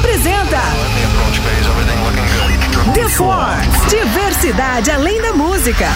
[0.00, 0.58] Apresenta
[2.94, 3.90] The Force.
[3.90, 5.86] Diversidade além da música.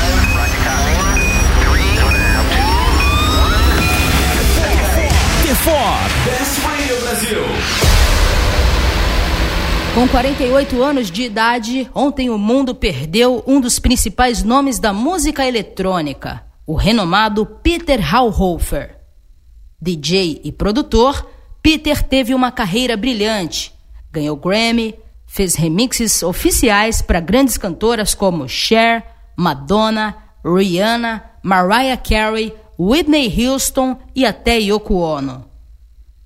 [5.43, 6.15] The Force.
[6.27, 7.43] Dance Radio Brasil.
[9.95, 15.47] Com 48 anos de idade, ontem o mundo perdeu um dos principais nomes da música
[15.47, 18.99] eletrônica, o renomado Peter Hauhofer.
[19.81, 21.27] DJ e produtor,
[21.63, 23.73] Peter teve uma carreira brilhante.
[24.15, 24.95] Ganhou Grammy,
[25.27, 29.05] fez remixes oficiais para grandes cantoras como Cher,
[29.37, 35.45] Madonna, Rihanna, Mariah Carey, Whitney Houston e até Yoko Ono.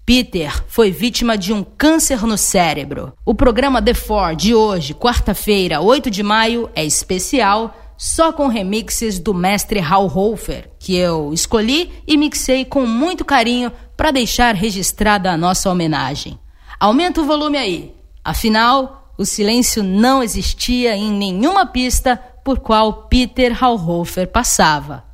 [0.05, 3.13] Peter foi vítima de um câncer no cérebro.
[3.25, 9.19] O programa The Four de hoje, quarta-feira, 8 de maio, é especial, só com remixes
[9.19, 15.31] do mestre Hal Hofer, que eu escolhi e mixei com muito carinho para deixar registrada
[15.31, 16.39] a nossa homenagem.
[16.81, 17.93] Aumenta o volume aí.
[18.25, 25.05] Afinal, o silêncio não existia em nenhuma pista por qual Peter Hauhofer passava.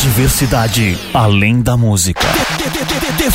[0.00, 2.26] Diversidade além da música.
[3.18, 3.30] The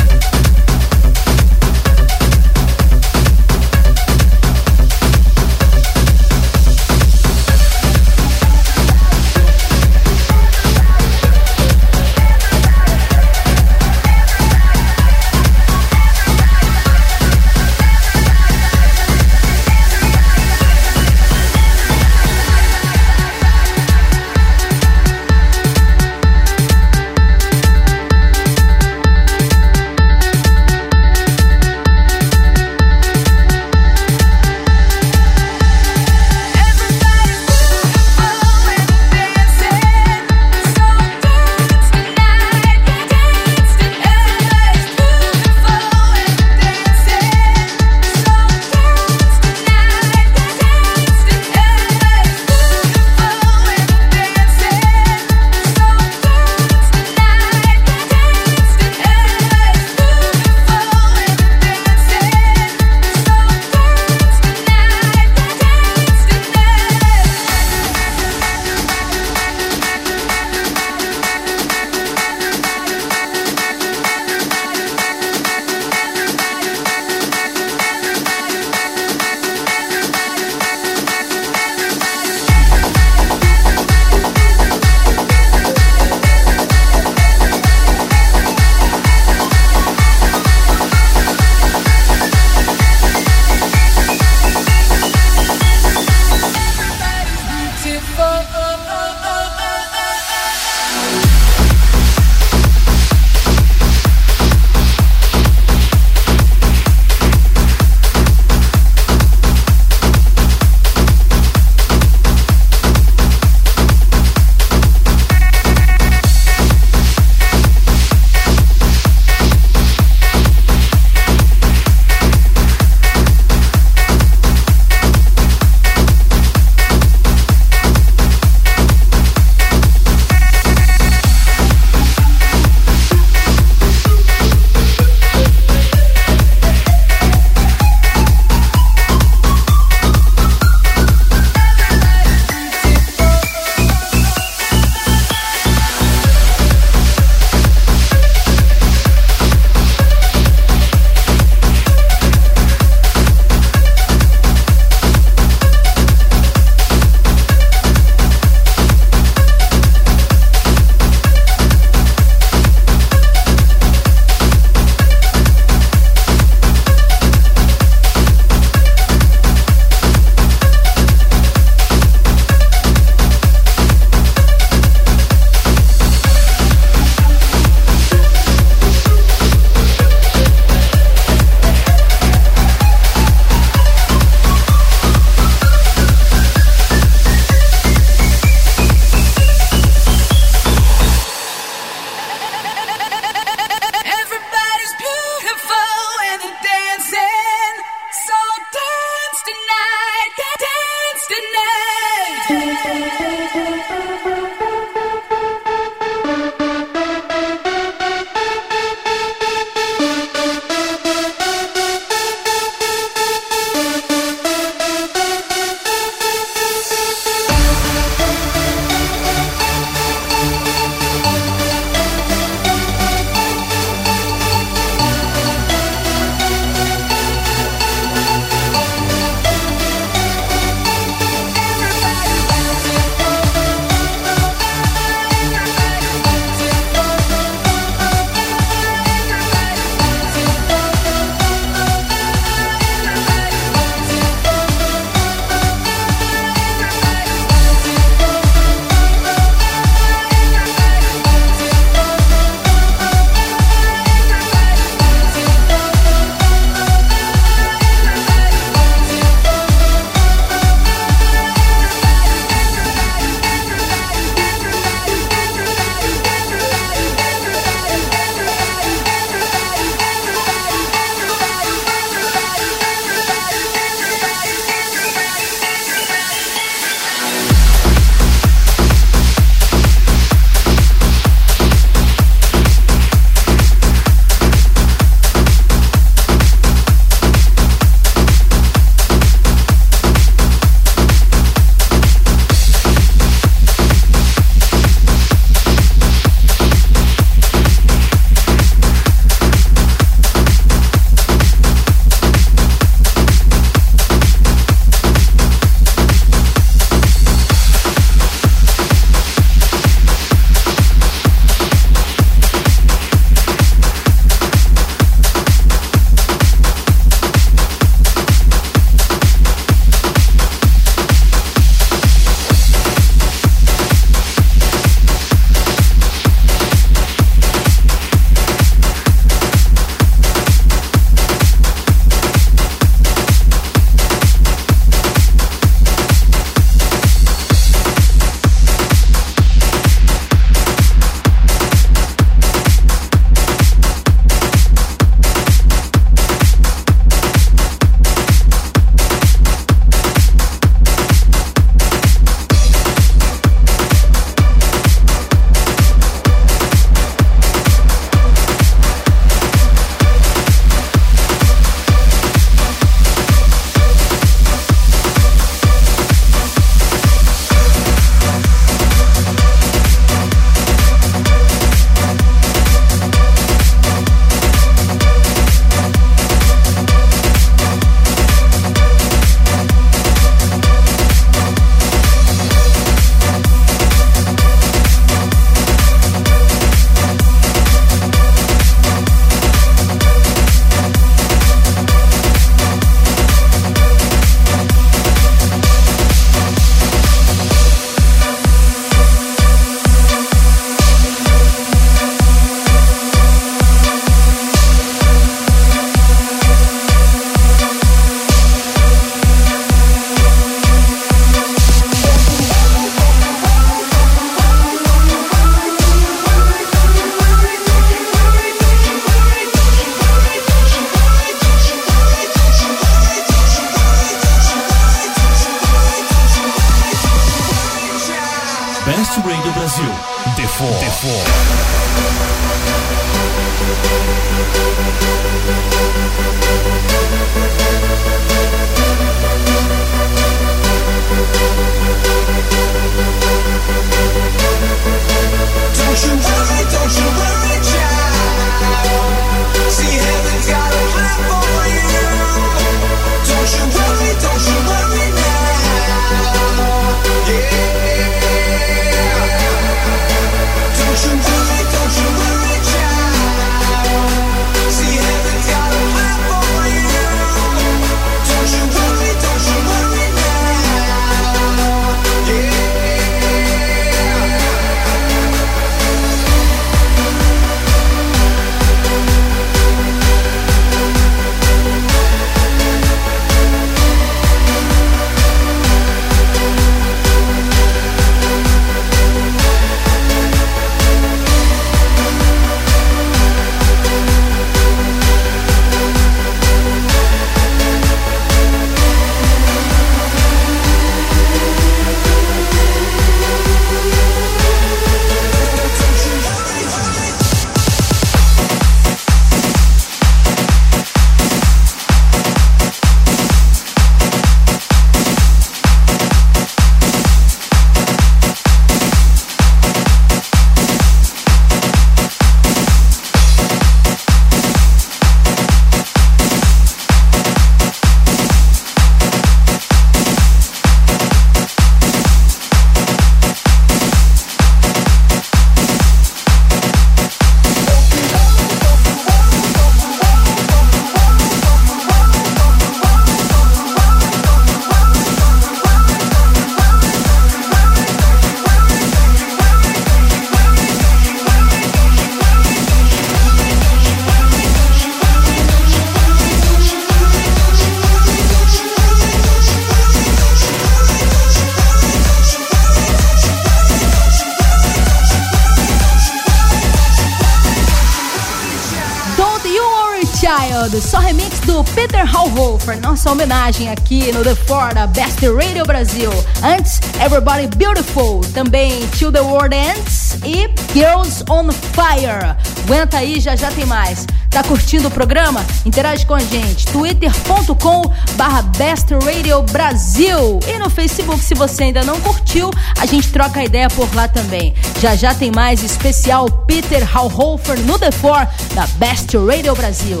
[573.02, 576.10] nossa homenagem aqui no The Four da Best Radio Brasil.
[576.40, 582.36] Antes, Everybody Beautiful, também Till the World Ends e Girls on Fire.
[582.64, 584.06] Aguenta aí, já já tem mais.
[584.30, 585.44] Tá curtindo o programa?
[585.66, 591.82] Interage com a gente, twitter.com barra Best Radio Brasil e no Facebook, se você ainda
[591.82, 594.54] não curtiu, a gente troca ideia por lá também.
[594.80, 600.00] Já já tem mais especial Peter Hallhofer no The Four da Best Radio Brasil.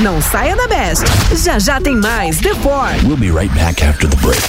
[0.00, 1.04] Não saia da Best.
[1.44, 2.88] Já já tem mais The Four.
[3.04, 4.40] We'll be right back after the break.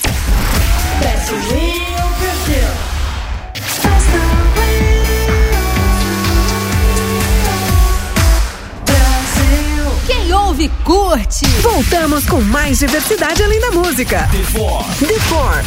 [8.85, 9.91] Brasil.
[10.07, 11.45] Quem ouve, curte.
[11.61, 14.29] Voltamos com mais diversidade além da música.
[14.31, 14.83] The Four.
[14.99, 15.63] The Four.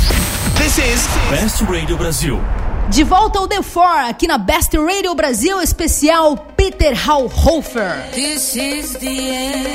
[0.57, 2.41] This is Best Radio Brasil.
[2.89, 8.11] De volta ao The Four, aqui na Best Radio Brasil, especial Peter Hallhofer.
[8.15, 9.67] This is the end.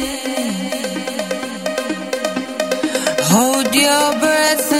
[3.31, 4.78] Hold your breath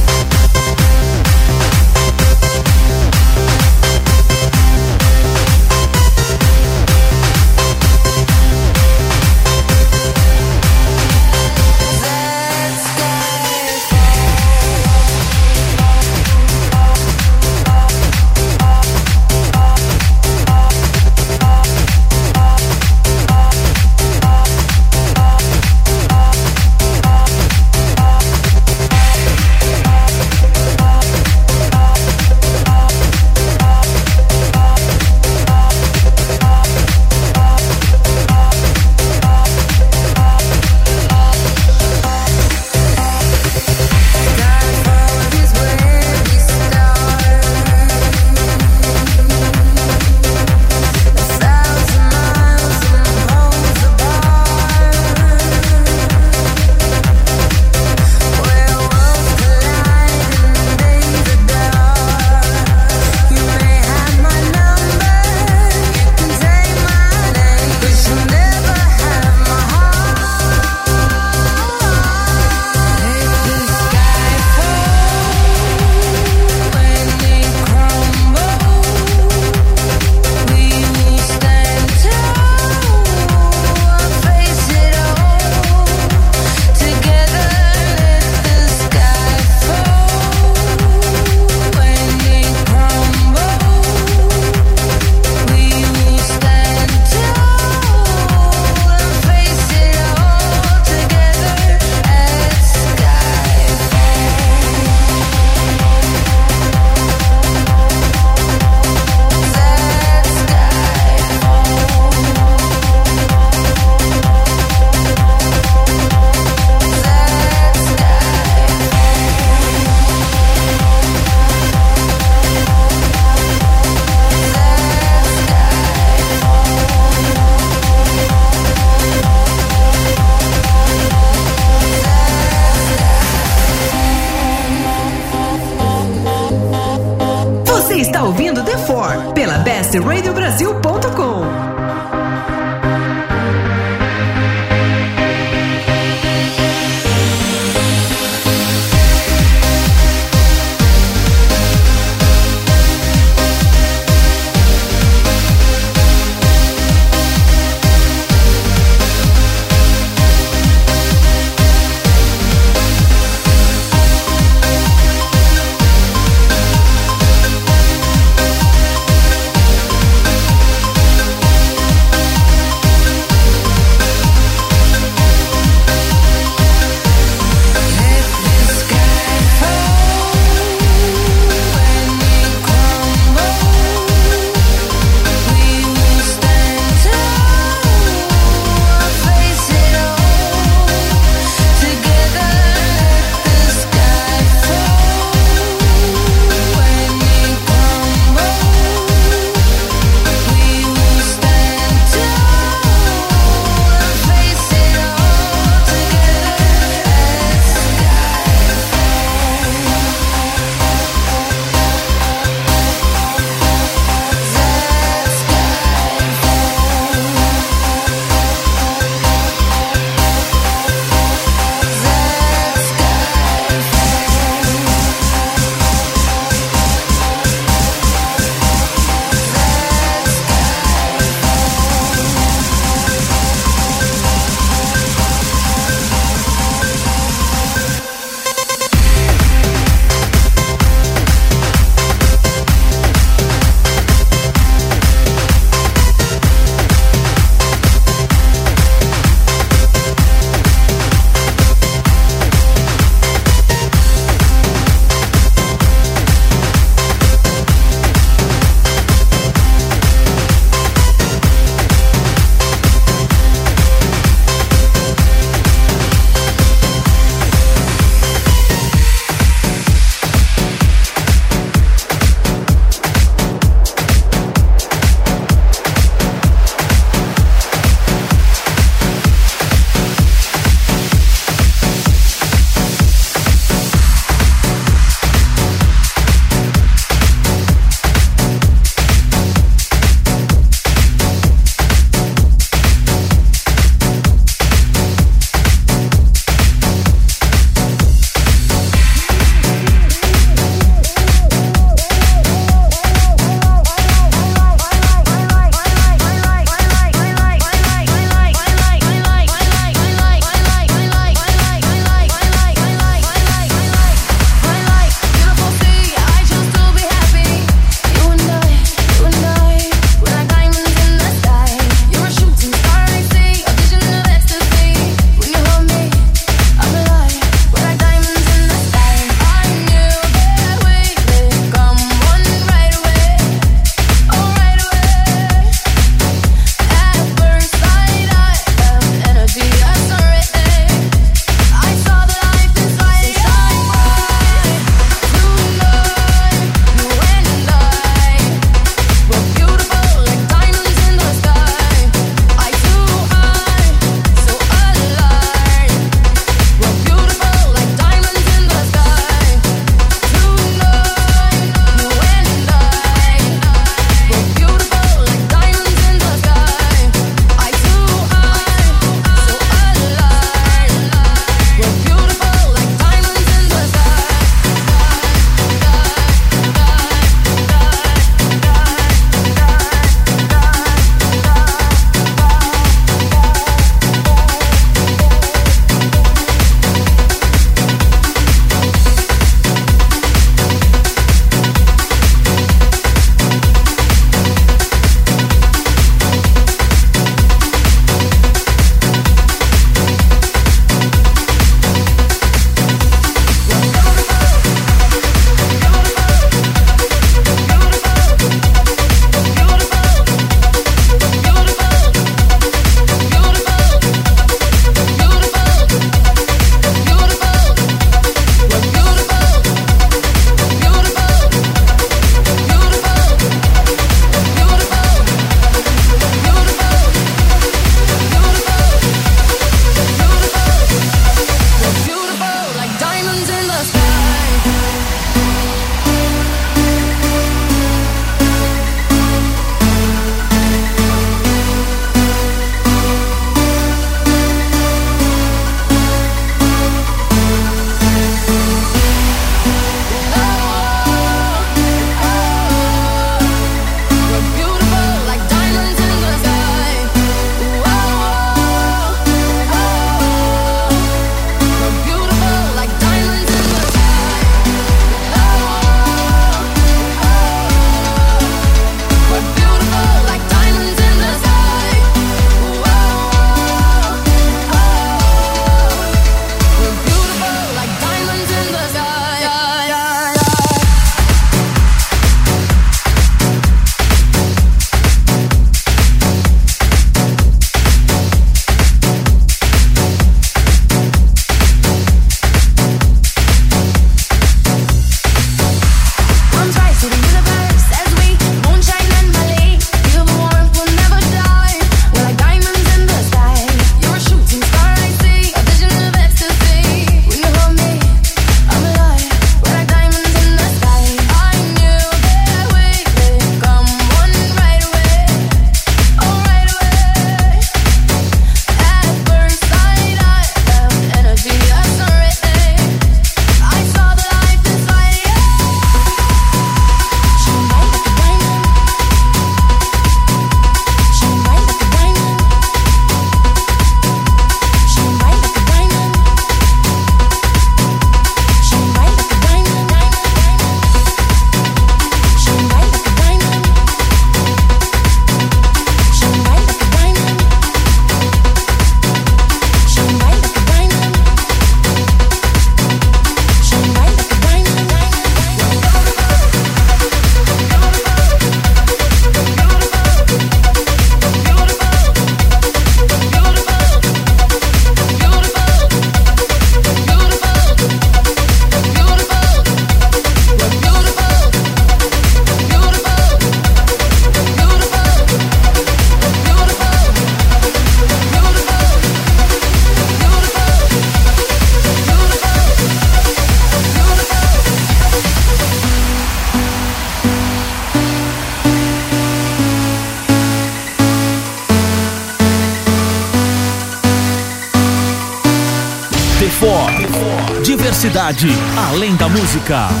[599.53, 600.00] música.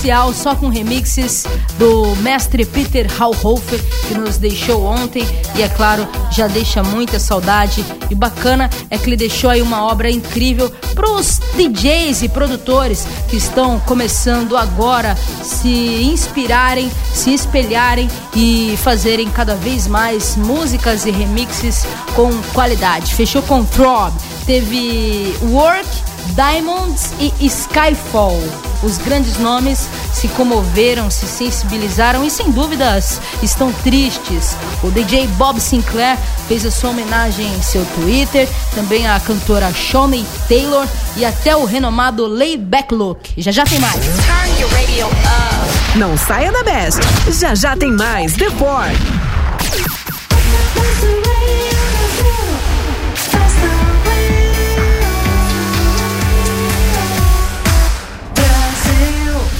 [0.00, 1.44] Especial só com remixes
[1.78, 3.78] do mestre Peter Hauhofer,
[4.08, 5.22] que nos deixou ontem
[5.54, 7.84] e, é claro, já deixa muita saudade.
[8.08, 13.06] E bacana é que ele deixou aí uma obra incrível para os DJs e produtores
[13.28, 15.68] que estão começando agora se
[16.02, 21.84] inspirarem, se espelharem e fazerem cada vez mais músicas e remixes
[22.14, 23.14] com qualidade.
[23.14, 24.12] Fechou com Throb,
[24.46, 26.10] teve Work.
[26.36, 28.69] Diamonds e Skyfall.
[28.82, 34.56] Os grandes nomes se comoveram, se sensibilizaram e sem dúvidas estão tristes.
[34.82, 36.18] O DJ Bob Sinclair
[36.48, 41.64] fez a sua homenagem em seu Twitter, também a cantora Shawnee Taylor e até o
[41.64, 43.34] renomado Layback Look.
[43.36, 43.96] Já já tem mais.
[43.96, 45.98] Turn your radio up.
[45.98, 47.00] Não saia da Best.
[47.38, 48.86] Já já tem mais The Four.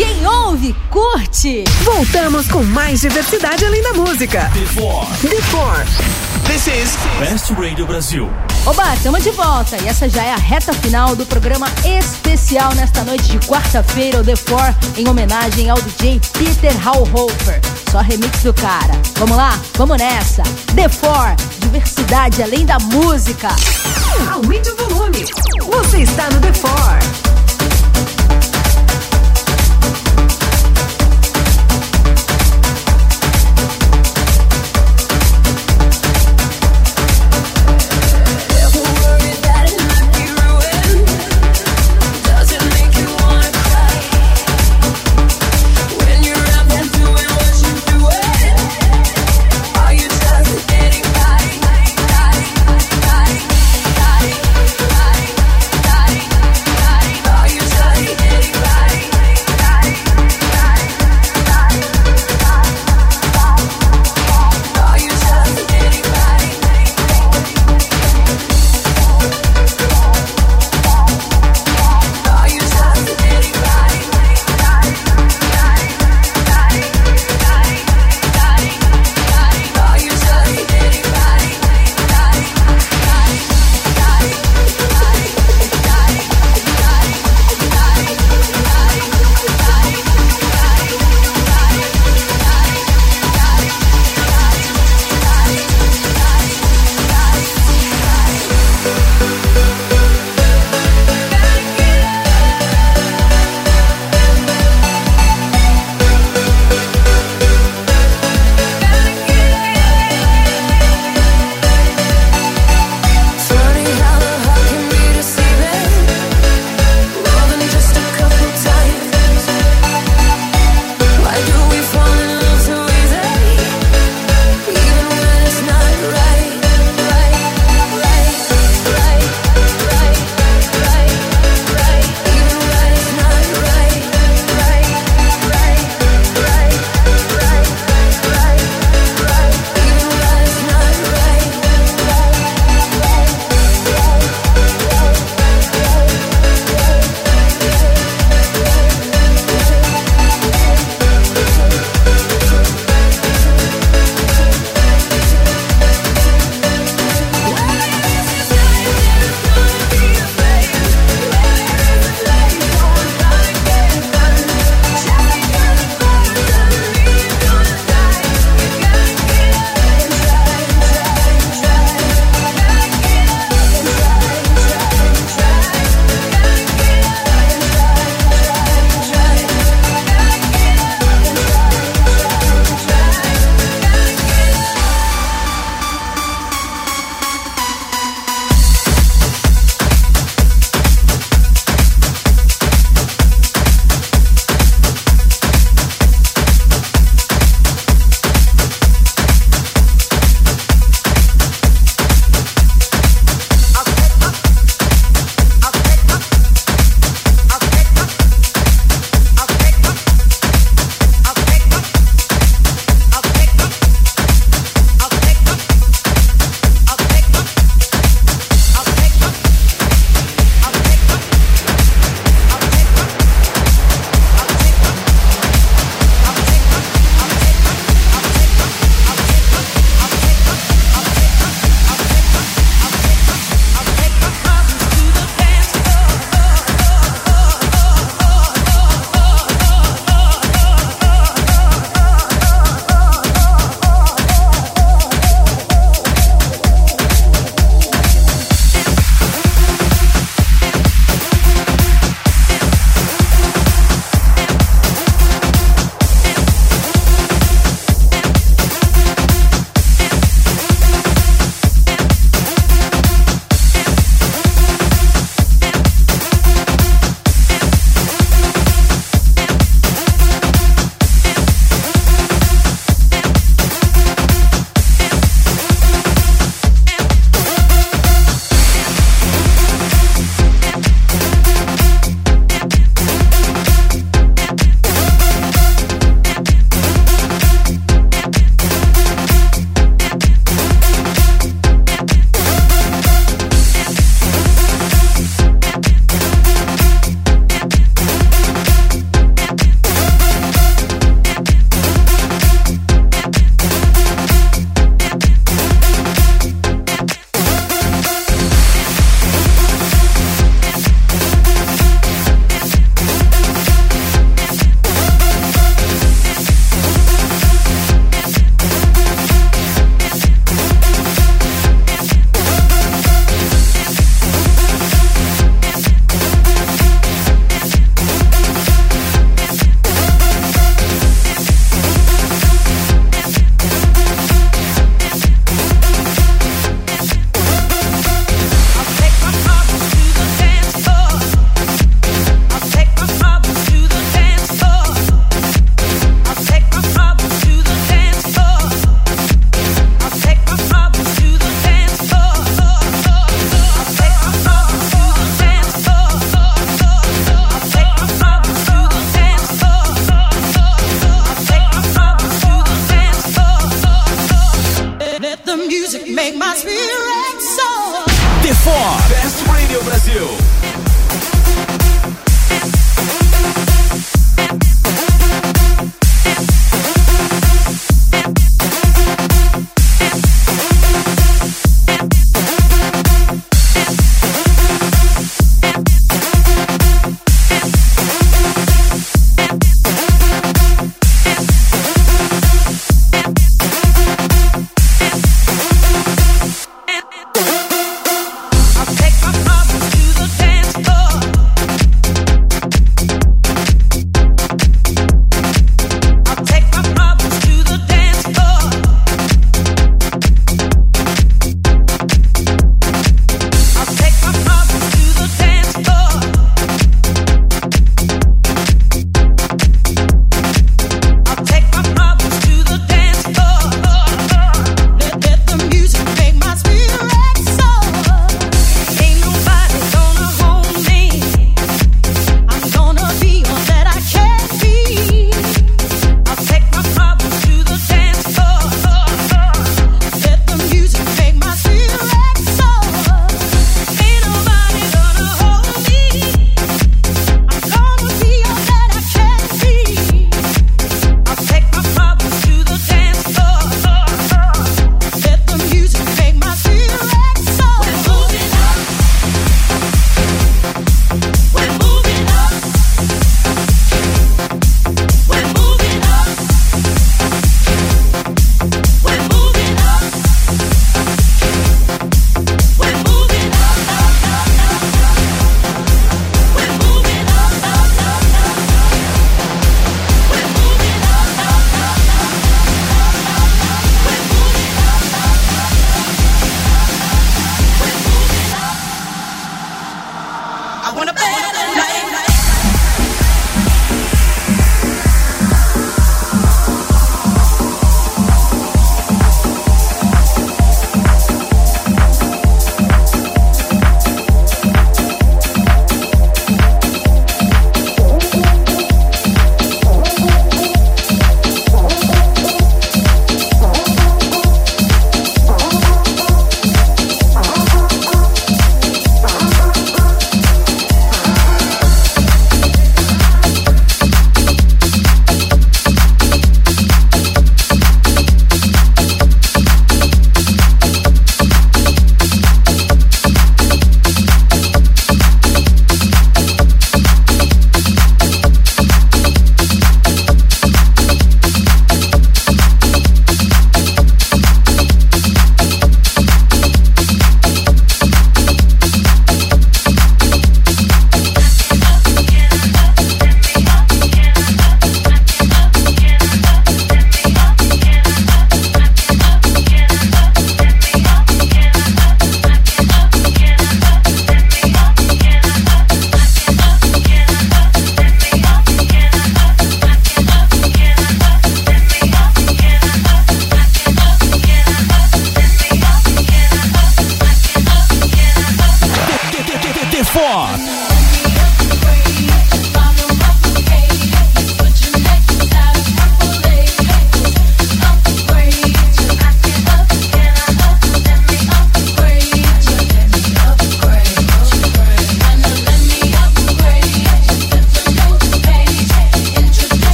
[0.00, 1.62] Quem ouve, curte.
[1.84, 4.50] Voltamos com mais diversidade além da música.
[4.54, 5.84] The Four.
[6.46, 8.26] This is Best Radio Brasil.
[8.64, 13.04] Oba, estamos de volta e essa já é a reta final do programa especial nesta
[13.04, 17.60] noite de quarta-feira, o The Four, em homenagem ao DJ Peter Hauhofer.
[17.90, 18.94] Só remix do cara.
[19.18, 19.60] Vamos lá?
[19.74, 20.42] Vamos nessa.
[20.74, 23.48] The Four, diversidade além da música.
[24.32, 25.26] Aumente o volume.
[25.60, 27.29] Você está no The Four.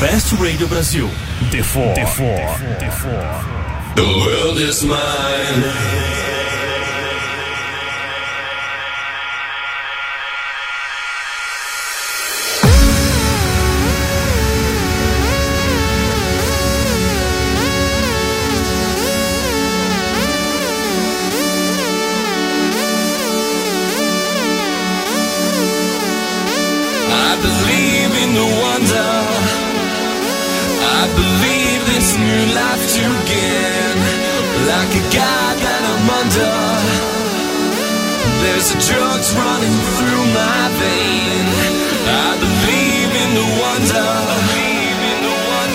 [0.00, 1.08] Best Radio Brasil.
[1.50, 1.94] The Four.
[1.94, 2.38] The Four.
[2.80, 3.94] The Four.
[3.96, 6.29] The world is mine.
[34.80, 36.56] Like a god that I'm under.
[38.40, 41.44] There's a drugs running through my vein.
[42.08, 44.08] I believe in the wonder.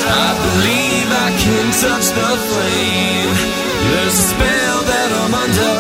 [0.10, 3.30] I believe I can touch the flame.
[3.94, 5.78] There's a spell that I'm under.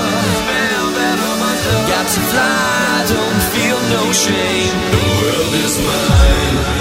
[1.90, 4.78] Got to fly, don't feel no shame.
[4.94, 6.76] The world is mine.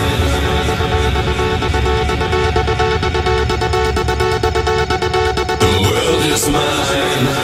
[6.35, 7.44] World is mine.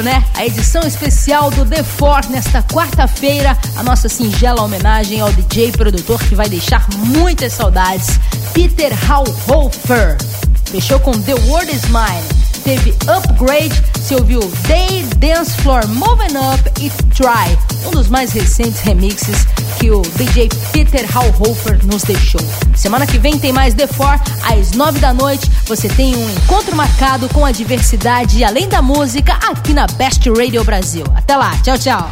[0.00, 0.24] Né?
[0.34, 6.22] A edição especial do The Four nesta quarta-feira, a nossa singela homenagem ao DJ produtor
[6.22, 8.18] que vai deixar muitas saudades,
[8.54, 10.16] Peter Hauhofer.
[10.64, 12.42] Fechou com The World Is Mine.
[12.64, 18.80] Teve Upgrade, se ouviu Day Dance Floor Moving Up e Try, um dos mais recentes
[18.80, 19.46] remixes
[19.80, 22.40] que o DJ Peter Hauhofer nos deixou.
[22.76, 24.18] Semana que vem tem mais The Four,
[24.52, 28.82] às nove da noite, você tem um encontro marcado com a diversidade e além da
[28.82, 31.04] música aqui na Best Radio Brasil.
[31.14, 32.10] Até lá, tchau, tchau.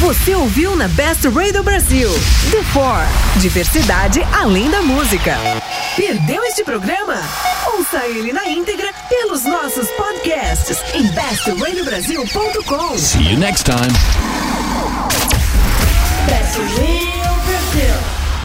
[0.00, 2.10] Você ouviu na Best Radio Brasil
[2.50, 2.98] The Four
[3.36, 5.36] Diversidade além da música.
[5.94, 7.22] Perdeu este programa?
[7.74, 12.98] Ouça ele na íntegra pelos nossos podcasts em bestradiobrasil.com.
[12.98, 13.92] See you next time.
[16.26, 16.95] Best Radio.